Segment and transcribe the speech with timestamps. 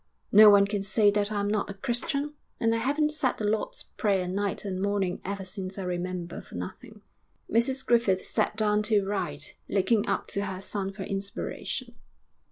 [0.31, 3.83] No one can say that I'm not a Christian, and I haven't said the Lord's
[3.97, 7.01] Prayer night and morning ever since I remember for nothing.'
[7.51, 11.93] Mrs Griffith sat down to write, looking up to her son for inspiration.